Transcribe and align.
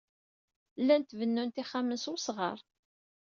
Llant 0.81 1.15
bennunt 1.17 1.61
ixxamen 1.63 1.99
s 2.03 2.05
wesɣar. 2.11 2.59